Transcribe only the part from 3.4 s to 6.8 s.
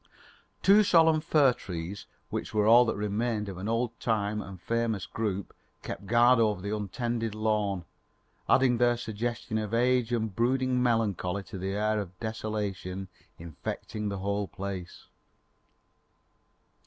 of an old time and famous group, kept guard over the